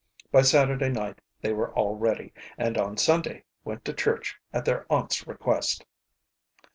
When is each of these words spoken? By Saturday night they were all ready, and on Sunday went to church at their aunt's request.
By 0.31 0.41
Saturday 0.41 0.89
night 0.89 1.21
they 1.41 1.53
were 1.53 1.71
all 1.75 1.95
ready, 1.95 2.33
and 2.57 2.75
on 2.75 2.97
Sunday 2.97 3.43
went 3.63 3.85
to 3.85 3.93
church 3.93 4.39
at 4.51 4.65
their 4.65 4.87
aunt's 4.91 5.27
request. 5.27 5.85